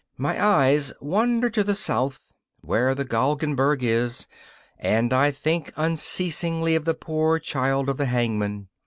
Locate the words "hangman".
8.07-8.67